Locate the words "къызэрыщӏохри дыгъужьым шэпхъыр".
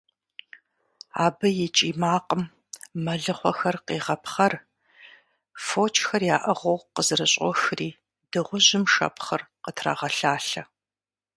6.93-9.41